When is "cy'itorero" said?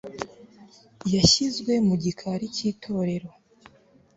2.55-3.29